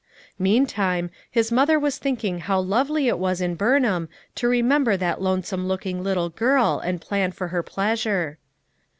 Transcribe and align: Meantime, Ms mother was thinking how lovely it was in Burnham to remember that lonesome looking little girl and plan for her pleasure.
Meantime, 0.39 1.11
Ms 1.35 1.51
mother 1.51 1.77
was 1.77 1.99
thinking 1.99 2.39
how 2.39 2.59
lovely 2.59 3.07
it 3.07 3.19
was 3.19 3.39
in 3.39 3.53
Burnham 3.53 4.09
to 4.33 4.47
remember 4.47 4.97
that 4.97 5.21
lonesome 5.21 5.67
looking 5.67 6.01
little 6.03 6.29
girl 6.29 6.81
and 6.83 6.99
plan 6.99 7.31
for 7.31 7.49
her 7.49 7.61
pleasure. 7.61 8.39